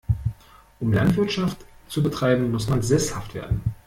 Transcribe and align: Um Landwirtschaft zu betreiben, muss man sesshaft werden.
Um 0.79 0.91
Landwirtschaft 0.93 1.63
zu 1.87 2.01
betreiben, 2.01 2.49
muss 2.49 2.67
man 2.67 2.81
sesshaft 2.81 3.35
werden. 3.35 3.61